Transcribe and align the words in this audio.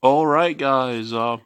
All 0.00 0.28
right, 0.28 0.56
guys. 0.56 1.12
Uh, 1.12 1.38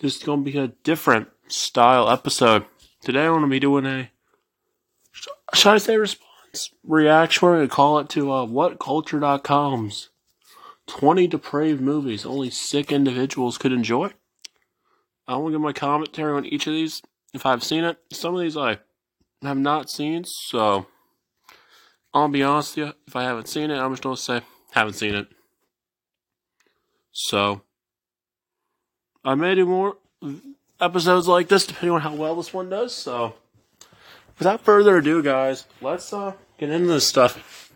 this 0.00 0.16
is 0.16 0.22
gonna 0.24 0.42
be 0.42 0.58
a 0.58 0.68
different 0.82 1.28
style 1.46 2.10
episode. 2.10 2.64
Today, 3.02 3.24
I'm 3.24 3.34
gonna 3.34 3.46
be 3.46 3.60
doing 3.60 3.86
a 3.86 4.10
should 5.54 5.72
I 5.72 5.78
say 5.78 5.96
response 5.96 6.70
reaction? 6.82 7.46
We're 7.46 7.56
gonna 7.58 7.68
call 7.68 8.00
it 8.00 8.08
to 8.10 8.32
uh, 8.32 8.46
WhatCulture.com's 8.46 10.08
20 10.88 11.28
depraved 11.28 11.80
movies 11.80 12.26
only 12.26 12.50
sick 12.50 12.90
individuals 12.90 13.58
could 13.58 13.70
enjoy. 13.72 14.10
I 15.28 15.36
want 15.36 15.52
to 15.52 15.52
give 15.52 15.60
my 15.60 15.72
commentary 15.72 16.32
on 16.32 16.44
each 16.44 16.66
of 16.66 16.72
these 16.72 17.00
if 17.32 17.46
I've 17.46 17.62
seen 17.62 17.84
it. 17.84 17.98
Some 18.12 18.34
of 18.34 18.40
these 18.40 18.56
I 18.56 18.78
have 19.42 19.56
not 19.56 19.88
seen, 19.88 20.24
so 20.24 20.86
I'll 22.12 22.26
be 22.26 22.42
honest 22.42 22.76
with 22.76 22.88
you. 22.88 22.92
If 23.06 23.14
I 23.14 23.22
haven't 23.22 23.46
seen 23.46 23.70
it, 23.70 23.78
I'm 23.78 23.92
just 23.92 24.02
gonna 24.02 24.16
say 24.16 24.40
haven't 24.72 24.94
seen 24.94 25.14
it. 25.14 25.28
So, 27.12 27.62
I 29.24 29.34
may 29.34 29.54
do 29.54 29.66
more 29.66 29.96
episodes 30.80 31.28
like 31.28 31.48
this 31.48 31.66
depending 31.66 31.94
on 31.94 32.00
how 32.00 32.14
well 32.14 32.36
this 32.36 32.54
one 32.54 32.70
does. 32.70 32.94
So, 32.94 33.34
without 34.38 34.60
further 34.60 34.98
ado, 34.98 35.22
guys, 35.22 35.66
let's 35.80 36.12
uh, 36.12 36.34
get 36.58 36.70
into 36.70 36.88
this 36.88 37.06
stuff. 37.06 37.72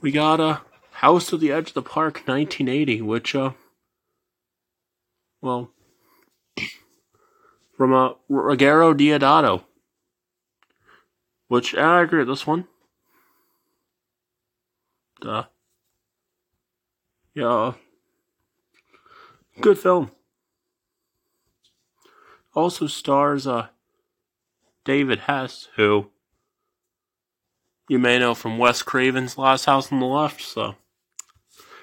We 0.00 0.10
got 0.10 0.40
a 0.40 0.44
uh, 0.44 0.58
House 0.92 1.26
to 1.28 1.36
the 1.36 1.50
Edge 1.50 1.68
of 1.68 1.74
the 1.74 1.82
Park 1.82 2.22
1980, 2.26 3.02
which, 3.02 3.34
uh, 3.34 3.52
well, 5.40 5.72
from 7.76 7.92
uh, 7.92 8.10
Ruggero 8.30 8.94
Deodato, 8.94 9.64
which 11.48 11.74
I 11.74 12.02
agree 12.02 12.20
with 12.20 12.28
this 12.28 12.46
one. 12.46 12.68
Duh. 15.20 15.46
Yeah, 17.34 17.72
Good 19.60 19.78
film. 19.78 20.10
Also 22.54 22.86
stars 22.86 23.46
uh, 23.46 23.68
David 24.84 25.20
Hess, 25.20 25.68
who 25.76 26.10
you 27.88 27.98
may 27.98 28.18
know 28.18 28.34
from 28.34 28.58
Wes 28.58 28.82
Craven's 28.82 29.38
Last 29.38 29.66
House 29.66 29.92
on 29.92 30.00
the 30.00 30.06
Left. 30.06 30.40
So 30.40 30.76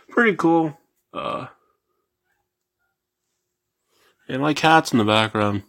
pretty 0.09 0.36
cool. 0.36 0.78
Uh, 1.14 1.48
and 4.28 4.42
my 4.42 4.54
cat's 4.54 4.92
in 4.92 4.98
the 4.98 5.06
background. 5.06 5.64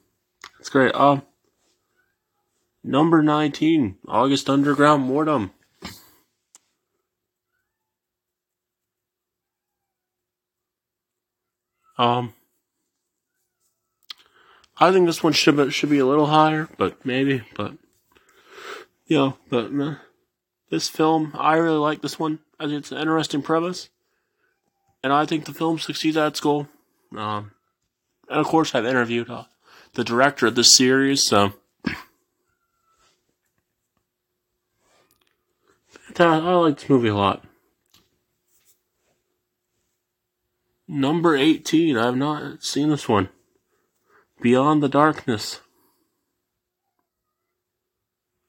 It's 0.58 0.68
great. 0.68 0.94
Um, 0.94 1.22
number 2.82 3.22
nineteen, 3.22 3.96
August 4.06 4.50
Underground 4.50 5.04
Mortem. 5.04 5.52
Um, 12.00 12.32
I 14.78 14.90
think 14.90 15.04
this 15.04 15.22
one 15.22 15.34
should 15.34 15.58
be, 15.58 15.70
should 15.70 15.90
be 15.90 15.98
a 15.98 16.06
little 16.06 16.28
higher, 16.28 16.66
but 16.78 17.04
maybe, 17.04 17.42
but 17.54 17.74
you 19.06 19.18
know, 19.18 19.36
but 19.50 19.70
uh, 19.78 19.96
this 20.70 20.88
film, 20.88 21.34
I 21.38 21.56
really 21.56 21.76
like 21.76 22.00
this 22.00 22.18
one. 22.18 22.38
I 22.58 22.64
think 22.64 22.78
it's 22.78 22.90
an 22.90 22.96
interesting 22.96 23.42
premise, 23.42 23.90
and 25.04 25.12
I 25.12 25.26
think 25.26 25.44
the 25.44 25.52
film 25.52 25.78
succeeds 25.78 26.16
at 26.16 26.28
its 26.28 26.40
goal. 26.40 26.68
Um, 27.14 27.50
and 28.30 28.40
of 28.40 28.46
course, 28.46 28.74
I've 28.74 28.86
interviewed 28.86 29.28
uh, 29.28 29.44
the 29.92 30.02
director 30.02 30.46
of 30.46 30.54
this 30.54 30.74
series, 30.74 31.26
so. 31.26 31.52
I 36.18 36.36
like 36.54 36.76
this 36.80 36.88
movie 36.88 37.08
a 37.08 37.14
lot. 37.14 37.44
Number 40.92 41.36
18. 41.36 41.96
I 41.96 42.06
have 42.06 42.16
not 42.16 42.64
seen 42.64 42.90
this 42.90 43.08
one. 43.08 43.28
Beyond 44.42 44.82
the 44.82 44.88
Darkness. 44.88 45.60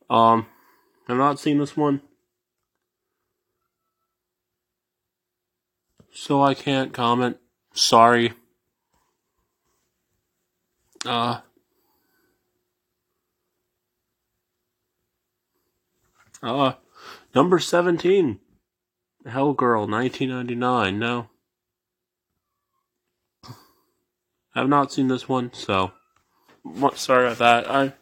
Um, 0.10 0.48
I've 1.08 1.18
not 1.18 1.40
seen 1.40 1.60
this 1.60 1.78
one. 1.78 2.02
So 6.12 6.42
I 6.42 6.56
can't 6.56 6.92
comment. 6.94 7.38
Sorry. 7.74 8.34
Uh, 11.06 11.42
uh, 16.42 16.74
number 17.36 17.60
17. 17.60 18.40
Hell 19.28 19.54
Girl, 19.54 19.82
1999. 19.82 20.98
No. 20.98 21.31
I've 24.54 24.70
not 24.70 24.92
seen 24.92 25.08
this 25.08 25.30
one, 25.30 25.54
so 25.54 25.92
sorry 26.96 27.28
about 27.28 27.38
that. 27.40 27.72
I 27.72 27.94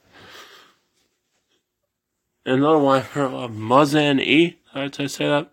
another 2.46 2.80
one, 2.80 3.02
uh, 3.02 3.48
Muzan 3.48 4.20
E. 4.20 4.58
Did 4.74 5.02
I 5.02 5.08
say 5.08 5.28
that? 5.28 5.52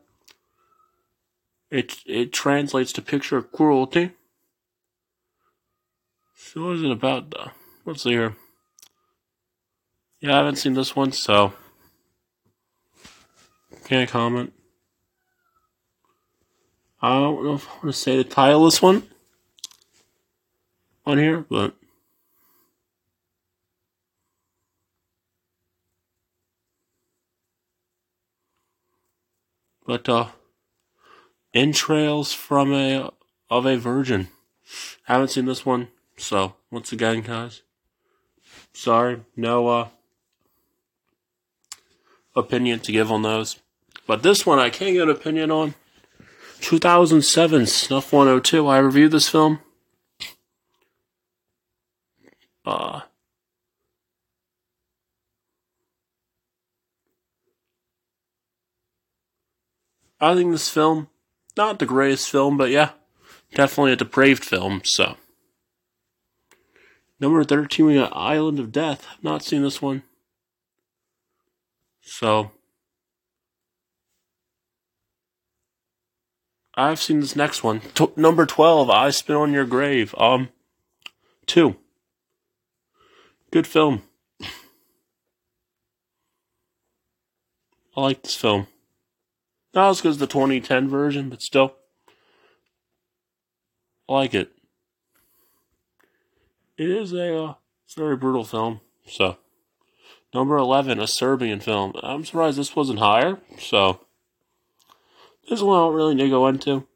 It 1.70 1.98
it 2.06 2.32
translates 2.32 2.92
to 2.92 3.02
picture 3.02 3.36
of 3.36 3.52
cruelty. 3.52 4.12
So 6.34 6.64
what 6.64 6.76
is 6.76 6.82
it 6.82 6.90
about? 6.90 7.30
Though? 7.30 7.50
Let's 7.84 8.02
see 8.02 8.10
here. 8.10 8.36
Yeah, 10.20 10.34
I 10.34 10.38
haven't 10.38 10.56
seen 10.56 10.74
this 10.74 10.96
one, 10.96 11.12
so 11.12 11.52
can't 13.84 14.08
comment. 14.08 14.52
I 17.02 17.10
don't 17.10 17.44
know 17.44 17.54
if 17.54 17.68
I 17.68 17.72
want 17.72 17.82
to 17.84 17.92
say 17.92 18.16
the 18.16 18.24
title 18.24 18.64
of 18.64 18.72
this 18.72 18.80
one 18.80 19.02
on 21.06 21.18
here, 21.18 21.44
but 21.48 21.74
but 29.86 30.08
uh 30.08 30.26
entrails 31.54 32.32
from 32.32 32.72
a 32.72 33.10
of 33.48 33.64
a 33.64 33.76
virgin. 33.76 34.28
Haven't 35.04 35.28
seen 35.28 35.46
this 35.46 35.64
one, 35.64 35.88
so 36.16 36.56
once 36.70 36.92
again, 36.92 37.20
guys, 37.20 37.62
sorry, 38.72 39.20
no 39.36 39.68
uh 39.68 39.88
opinion 42.34 42.80
to 42.80 42.92
give 42.92 43.12
on 43.12 43.22
those. 43.22 43.60
But 44.06 44.22
this 44.22 44.44
one 44.44 44.58
I 44.58 44.70
can 44.70 44.94
get 44.94 45.04
an 45.04 45.10
opinion 45.10 45.50
on. 45.50 45.74
2007 46.60 47.66
Snuff 47.66 48.12
102. 48.12 48.66
I 48.66 48.78
reviewed 48.78 49.12
this 49.12 49.28
film. 49.28 49.60
Uh, 52.66 53.02
I 60.20 60.34
think 60.34 60.50
this 60.50 60.68
film, 60.68 61.08
not 61.56 61.78
the 61.78 61.86
greatest 61.86 62.28
film, 62.30 62.56
but 62.56 62.70
yeah, 62.70 62.90
definitely 63.54 63.92
a 63.92 63.96
depraved 63.96 64.44
film, 64.44 64.80
so. 64.84 65.16
Number 67.20 67.44
13, 67.44 67.86
we 67.86 67.94
got 67.94 68.14
Island 68.14 68.58
of 68.58 68.72
Death. 68.72 69.06
I've 69.10 69.24
not 69.24 69.42
seen 69.42 69.62
this 69.62 69.80
one. 69.80 70.02
So. 72.02 72.50
I've 76.74 77.00
seen 77.00 77.20
this 77.20 77.36
next 77.36 77.62
one. 77.62 77.80
T- 77.94 78.08
number 78.16 78.44
12, 78.44 78.90
I 78.90 79.10
Spit 79.10 79.36
on 79.36 79.52
Your 79.52 79.64
Grave. 79.64 80.14
Um, 80.18 80.50
two. 81.46 81.76
Good 83.56 83.66
film. 83.66 84.02
I 87.96 88.02
like 88.02 88.22
this 88.22 88.34
film. 88.34 88.66
Not 89.72 89.88
as 89.88 90.02
good 90.02 90.10
as 90.10 90.18
the 90.18 90.26
2010 90.26 90.90
version, 90.90 91.30
but 91.30 91.40
still. 91.40 91.74
I 94.06 94.12
like 94.12 94.34
it. 94.34 94.50
It 96.76 96.90
is 96.90 97.14
a 97.14 97.44
uh, 97.44 97.54
very 97.96 98.14
brutal 98.14 98.44
film, 98.44 98.82
so. 99.06 99.38
Number 100.34 100.58
11, 100.58 101.00
a 101.00 101.06
Serbian 101.06 101.60
film. 101.60 101.94
I'm 102.02 102.26
surprised 102.26 102.58
this 102.58 102.76
wasn't 102.76 102.98
higher, 102.98 103.38
so. 103.58 104.00
This 105.48 105.62
one 105.62 105.78
I 105.78 105.84
don't 105.84 105.94
really 105.94 106.14
need 106.14 106.24
to 106.24 106.28
go 106.28 106.46
into. 106.46 106.86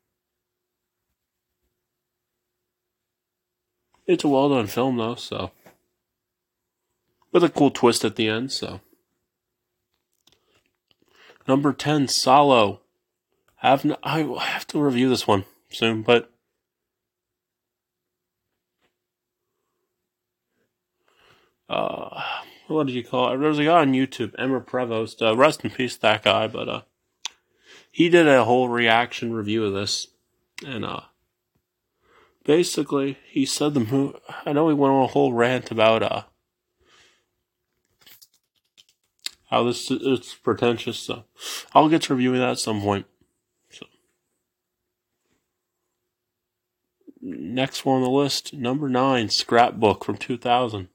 It's 4.07 4.25
a 4.25 4.29
well 4.29 4.51
done 4.51 4.67
film, 4.67 4.99
though, 4.99 5.15
so 5.15 5.53
with 7.33 7.45
a 7.45 7.49
cool 7.49 7.71
twist 7.71 8.05
at 8.05 8.17
the 8.17 8.29
end. 8.29 8.53
So, 8.53 8.81
number 11.47 11.73
ten, 11.73 12.07
Salò. 12.07 12.81
I 13.63 13.71
have 13.71 13.83
have 13.83 14.67
to 14.69 14.81
review 14.81 15.09
this 15.09 15.27
one 15.27 15.45
soon, 15.71 16.03
but 16.03 16.33
uh, 21.69 22.23
what 22.69 22.87
did 22.87 22.95
you 22.95 23.05
call 23.05 23.33
it? 23.33 23.39
There 23.39 23.49
was 23.49 23.59
a 23.59 23.65
guy 23.65 23.81
on 23.81 23.93
YouTube, 23.93 24.35
Emer 24.41 24.61
Prevost. 24.61 25.21
Uh, 25.21 25.37
rest 25.37 25.65
in 25.65 25.71
peace, 25.71 25.97
that 25.97 26.23
guy. 26.23 26.47
But 26.47 26.69
uh, 26.69 26.83
he 27.91 28.09
did 28.09 28.27
a 28.27 28.45
whole 28.45 28.69
reaction 28.69 29.35
review 29.35 29.65
of 29.65 29.75
this, 29.75 30.07
and 30.67 30.85
uh, 30.85 31.03
basically, 32.45 33.19
he 33.29 33.45
said 33.45 33.75
the 33.75 33.81
movie. 33.81 34.19
I 34.47 34.55
know 34.55 34.69
he 34.69 34.75
went 34.75 34.95
on 34.95 35.05
a 35.05 35.09
whole 35.09 35.35
rant 35.35 35.71
about 35.71 36.03
uh 36.03 36.23
how 39.51 39.65
this 39.65 39.91
is 39.91 40.37
pretentious. 40.43 40.99
So 40.99 41.25
I'll 41.75 41.89
get 41.89 42.03
to 42.03 42.15
reviewing 42.15 42.41
that 42.41 42.51
at 42.51 42.59
some 42.59 42.81
point. 42.81 43.07
So 43.69 43.87
next 47.21 47.85
one 47.85 47.97
on 47.97 48.03
the 48.03 48.11
list, 48.11 48.55
number 48.55 48.89
nine, 48.89 49.29
Scrapbook 49.29 50.05
from 50.05 50.17
2000. 50.17 50.89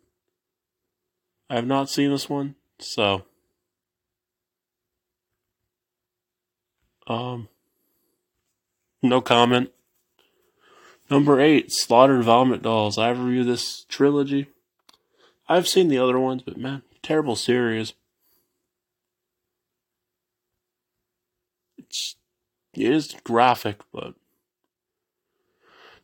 I 1.50 1.56
have 1.56 1.68
not 1.68 1.90
seen 1.90 2.10
this 2.10 2.28
one, 2.28 2.56
so 2.80 3.25
um, 7.06 7.50
no 9.04 9.22
comment. 9.22 9.72
Number 11.08 11.40
eight, 11.40 11.72
Slaughtered 11.72 12.24
Vomit 12.24 12.63
Dolls. 12.63 12.98
I've 12.98 13.19
reviewed 13.19 13.46
this 13.46 13.84
trilogy. 13.84 14.48
I've 15.48 15.68
seen 15.68 15.90
the 15.90 16.00
other 16.00 16.19
ones, 16.19 16.42
but 16.42 16.58
man, 16.58 16.81
terrible 17.04 17.36
series. 17.36 17.94
It's 21.86 22.16
it 22.74 22.92
is 22.92 23.16
graphic, 23.24 23.82
but 23.94 24.16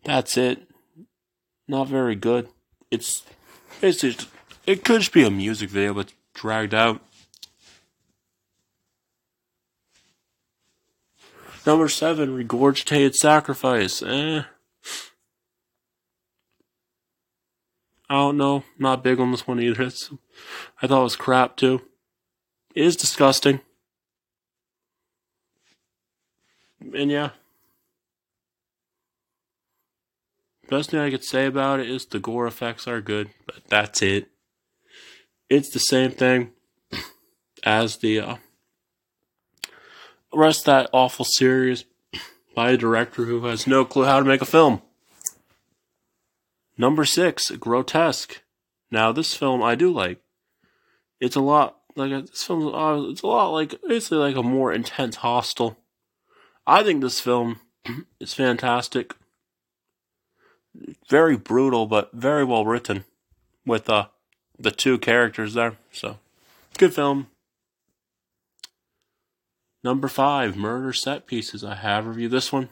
that's 0.03 0.37
it. 0.37 0.69
Not 1.67 1.87
very 1.87 2.15
good. 2.15 2.49
It's 2.89 3.23
basically 3.79 4.27
it 4.65 4.83
could 4.83 5.01
just 5.01 5.13
be 5.13 5.23
a 5.23 5.31
music 5.31 5.69
video, 5.69 5.93
but 5.93 6.13
dragged 6.33 6.73
out. 6.73 7.01
Number 11.65 11.89
seven, 11.89 12.35
ReGOREgitated 12.35 13.15
Sacrifice. 13.15 14.01
Eh. 14.01 14.43
I 18.09 18.13
don't 18.15 18.37
know. 18.37 18.63
Not 18.79 19.03
big 19.03 19.19
on 19.19 19.31
this 19.31 19.47
one 19.47 19.61
either. 19.61 19.83
It's, 19.83 20.11
I 20.81 20.87
thought 20.87 21.01
it 21.01 21.03
was 21.03 21.15
crap 21.15 21.55
too. 21.55 21.81
It 22.73 22.85
is 22.85 22.95
disgusting. 22.95 23.61
And 26.93 27.11
yeah. 27.11 27.31
Best 30.69 30.91
thing 30.91 30.99
I 30.99 31.09
could 31.09 31.23
say 31.23 31.45
about 31.45 31.79
it 31.81 31.89
is 31.89 32.05
the 32.05 32.19
gore 32.19 32.47
effects 32.47 32.87
are 32.87 33.01
good, 33.01 33.29
but 33.45 33.57
that's 33.67 34.01
it. 34.01 34.29
It's 35.49 35.69
the 35.69 35.79
same 35.79 36.11
thing 36.11 36.51
as 37.63 37.97
the 37.97 38.21
uh, 38.21 38.35
rest 40.33 40.65
that 40.65 40.89
awful 40.93 41.25
series 41.25 41.83
by 42.55 42.71
a 42.71 42.77
director 42.77 43.25
who 43.25 43.43
has 43.45 43.67
no 43.67 43.83
clue 43.83 44.05
how 44.05 44.19
to 44.19 44.25
make 44.25 44.41
a 44.41 44.45
film. 44.45 44.81
Number 46.77 47.03
six, 47.03 47.51
Grotesque. 47.51 48.41
Now, 48.89 49.11
this 49.11 49.35
film 49.35 49.61
I 49.61 49.75
do 49.75 49.91
like. 49.91 50.21
It's 51.19 51.35
a 51.35 51.41
lot 51.41 51.79
like 51.95 52.11
this 52.11 52.43
film. 52.43 52.73
Uh, 52.73 53.09
it's 53.09 53.21
a 53.21 53.27
lot 53.27 53.49
like 53.49 53.75
basically 53.87 54.17
like 54.17 54.35
a 54.35 54.43
more 54.43 54.73
intense 54.73 55.17
Hostel. 55.17 55.77
I 56.65 56.83
think 56.83 57.01
this 57.01 57.19
film 57.19 57.59
is 58.19 58.33
fantastic. 58.33 59.15
Very 61.09 61.35
brutal, 61.35 61.85
but 61.85 62.11
very 62.13 62.45
well 62.45 62.65
written, 62.65 63.03
with 63.65 63.89
uh, 63.89 64.07
the 64.57 64.71
two 64.71 64.97
characters 64.97 65.53
there. 65.53 65.77
So, 65.91 66.17
good 66.77 66.93
film. 66.93 67.27
Number 69.83 70.07
five, 70.07 70.55
Murder 70.55 70.93
Set 70.93 71.25
Pieces. 71.25 71.63
I 71.63 71.75
have 71.75 72.05
reviewed 72.05 72.31
this 72.31 72.51
one 72.51 72.69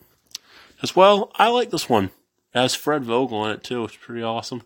as 0.81 0.95
well. 0.95 1.31
I 1.35 1.49
like 1.49 1.71
this 1.71 1.89
one. 1.89 2.05
It 2.53 2.59
has 2.59 2.75
Fred 2.75 3.03
Vogel 3.03 3.45
in 3.45 3.51
it 3.51 3.63
too. 3.63 3.83
It's 3.85 3.95
pretty 3.95 4.23
awesome. 4.23 4.63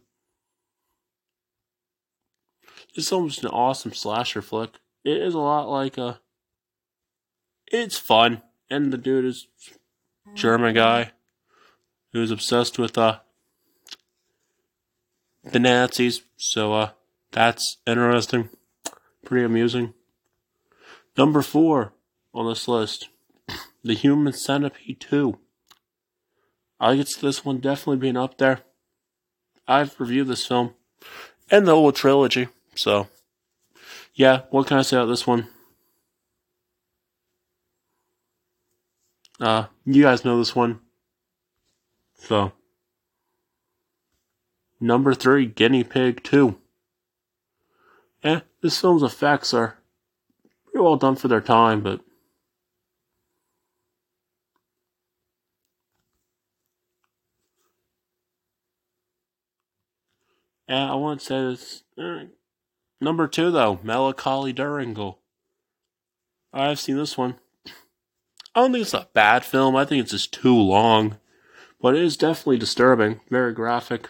It's 2.95 3.11
almost 3.11 3.43
an 3.43 3.49
awesome 3.49 3.93
slasher 3.93 4.41
flick. 4.41 4.79
It 5.03 5.17
is 5.17 5.33
a 5.33 5.39
lot 5.39 5.69
like 5.69 5.97
a. 5.97 6.19
It's 7.67 7.97
fun, 7.97 8.41
and 8.73 8.91
the 8.91 8.97
dude 8.97 9.25
is 9.25 9.47
German 10.33 10.73
guy 10.73 11.11
who's 12.11 12.31
obsessed 12.31 12.79
with 12.79 12.97
uh 12.97 13.19
the 15.43 15.59
Nazis. 15.59 16.23
So 16.37 16.73
uh 16.73 16.89
that's 17.31 17.77
interesting, 17.85 18.49
pretty 19.23 19.45
amusing. 19.45 19.93
Number 21.17 21.43
four 21.43 21.93
on 22.33 22.49
this 22.49 22.67
list, 22.67 23.09
The 23.83 23.93
Human 23.93 24.33
Centipede 24.33 24.99
Two. 24.99 25.37
I 26.79 26.95
get 26.95 27.09
this 27.21 27.45
one 27.45 27.59
definitely 27.59 27.97
being 27.97 28.17
up 28.17 28.39
there. 28.39 28.61
I've 29.67 29.99
reviewed 29.99 30.27
this 30.27 30.47
film 30.47 30.73
and 31.49 31.67
the 31.67 31.75
whole 31.75 31.91
trilogy, 31.91 32.47
so 32.75 33.07
yeah. 34.15 34.41
What 34.49 34.65
can 34.65 34.77
I 34.77 34.81
say 34.81 34.97
about 34.97 35.07
this 35.07 35.27
one? 35.27 35.47
Uh, 39.39 39.65
you 39.85 40.03
guys 40.03 40.23
know 40.23 40.37
this 40.37 40.55
one, 40.55 40.79
so 42.15 42.53
number 44.79 45.13
three, 45.13 45.45
Guinea 45.45 45.83
Pig 45.83 46.23
Two. 46.23 46.57
Eh, 48.23 48.41
this 48.61 48.79
film's 48.79 49.03
effects 49.03 49.53
are 49.53 49.77
pretty 50.65 50.83
well 50.83 50.95
done 50.95 51.15
for 51.15 51.27
their 51.27 51.41
time, 51.41 51.81
but 51.81 52.01
Yeah, 60.73 60.91
I 60.91 60.95
want 60.95 61.19
to 61.19 61.25
say 61.27 61.41
this. 61.41 61.83
Uh, 61.95 62.25
number 62.99 63.27
two, 63.27 63.51
though, 63.51 63.77
Melancholie 63.83 64.55
der 64.55 64.79
Engel. 64.79 65.19
I've 66.51 66.79
seen 66.79 66.97
this 66.97 67.15
one. 67.15 67.35
I 68.55 68.61
don't 68.61 68.71
think 68.71 68.83
it's 68.83 68.93
a 68.93 69.07
bad 69.13 69.43
film. 69.43 69.75
I 69.75 69.85
think 69.85 70.01
it's 70.01 70.11
just 70.11 70.33
too 70.33 70.55
long. 70.55 71.17
But 71.81 71.95
it 71.95 72.03
is 72.03 72.15
definitely 72.15 72.57
disturbing. 72.57 73.19
Very 73.29 73.53
graphic. 73.53 74.09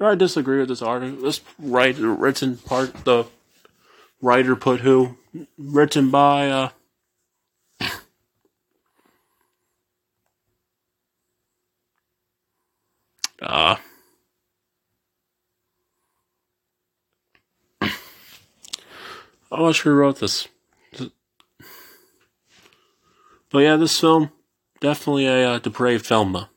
I 0.00 0.14
disagree 0.14 0.58
with 0.60 0.68
this 0.68 0.82
article. 0.82 1.22
This 1.22 1.40
writer, 1.58 2.12
written 2.12 2.58
part, 2.58 3.04
the 3.04 3.26
writer 4.20 4.54
put 4.54 4.80
who? 4.80 5.16
Written 5.56 6.10
by, 6.10 6.50
uh, 6.50 6.70
Uh, 13.40 13.76
not 19.50 19.74
sure 19.74 19.92
who 19.92 19.98
wrote 19.98 20.20
this. 20.20 20.48
But 23.50 23.60
yeah, 23.60 23.76
this 23.76 23.98
film, 23.98 24.30
definitely 24.80 25.26
a 25.26 25.52
uh, 25.52 25.58
depraved 25.58 26.04
film, 26.04 26.32
though. 26.32 26.48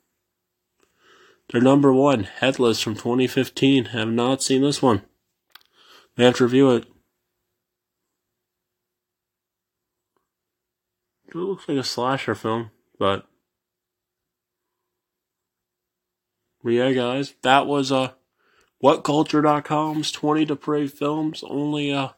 Their 1.51 1.61
number 1.61 1.93
one, 1.93 2.23
Headless 2.23 2.81
from 2.81 2.95
2015. 2.95 3.85
Have 3.85 4.09
not 4.09 4.43
seen 4.43 4.61
this 4.61 4.81
one. 4.81 5.03
May 6.17 6.25
have 6.25 6.35
to 6.35 6.43
review 6.43 6.71
it. 6.71 6.85
It 11.29 11.35
looks 11.35 11.67
like 11.69 11.77
a 11.77 11.83
slasher 11.83 12.35
film, 12.35 12.71
but 12.99 13.25
But 16.63 16.73
yeah, 16.73 16.91
guys, 16.91 17.33
that 17.41 17.65
was 17.65 17.91
uh, 17.91 18.11
WhatCulture.com's 18.83 20.11
20 20.11 20.45
depraved 20.45 20.97
films. 20.97 21.43
Only 21.47 21.91
uh, 21.91 22.09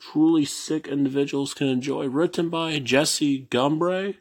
truly 0.00 0.44
sick 0.44 0.88
individuals 0.88 1.54
can 1.54 1.68
enjoy. 1.68 2.06
Written 2.06 2.48
by 2.48 2.78
Jesse 2.78 3.46
Gumbre. 3.50 4.14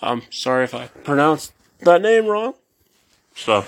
I'm 0.00 0.22
sorry 0.30 0.64
if 0.64 0.74
I 0.74 0.86
pronounced 0.86 1.52
that 1.80 2.02
name 2.02 2.26
wrong. 2.26 2.54
So. 3.34 3.64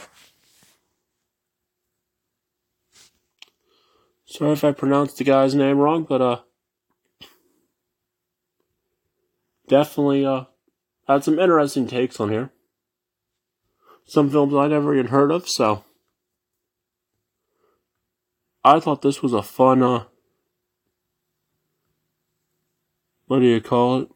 Sorry 4.26 4.52
if 4.52 4.62
I 4.62 4.73
pronounced 4.73 5.19
the 5.19 5.25
guy's 5.25 5.54
name 5.54 5.78
wrong, 5.78 6.04
but 6.09 6.23
uh 6.23 6.40
definitely 9.69 10.25
uh 10.25 10.45
had 11.07 11.25
some 11.25 11.38
interesting 11.38 11.87
takes 11.87 12.21
on 12.21 12.30
here 12.30 12.50
some 14.11 14.28
films 14.28 14.52
I 14.54 14.66
never 14.66 14.92
even 14.92 15.07
heard 15.07 15.30
of, 15.30 15.49
so 15.49 15.85
I 18.64 18.80
thought 18.80 19.02
this 19.02 19.23
was 19.23 19.33
a 19.33 19.42
fun 19.42 19.85
uh 19.85 20.04
what 23.30 23.38
do 23.38 23.44
you 23.44 23.60
call 23.60 24.00
it? 24.00 24.08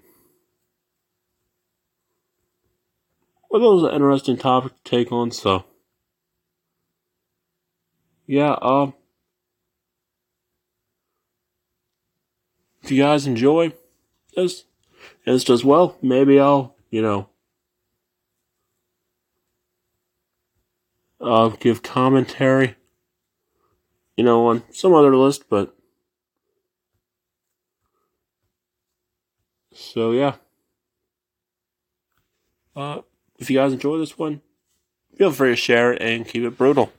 Well, 3.49 3.63
that 3.63 3.69
was 3.69 3.85
an 3.85 3.95
interesting 3.95 4.37
topic 4.37 4.73
to 4.73 4.91
take 4.91 5.13
on, 5.13 5.31
so. 5.31 5.67
Yeah, 8.27 8.57
um. 8.61 8.95
If 12.83 12.91
you 12.91 13.01
guys 13.01 13.29
enjoy, 13.29 13.73
this 14.35 14.65
does 15.25 15.65
well, 15.65 15.97
maybe 16.03 16.41
I'll, 16.41 16.75
you 16.91 17.01
know, 17.01 17.29
uh, 21.21 21.51
give 21.61 21.85
commentary, 21.85 22.75
you 24.17 24.25
know, 24.25 24.49
on 24.49 24.65
some 24.73 24.93
other 24.93 25.17
list, 25.17 25.45
but 25.49 25.74
so 29.75 30.13
yeah. 30.13 30.37
Uh, 32.75 33.03
if 33.39 33.51
you 33.51 33.57
guys 33.57 33.73
enjoy 33.73 33.99
this 33.99 34.19
one, 34.19 34.41
feel 35.17 35.31
free 35.31 35.51
to 35.51 35.57
share 35.57 35.93
it 35.93 36.03
and 36.03 36.27
keep 36.27 36.43
it 36.43 36.57
brutal. 36.57 36.93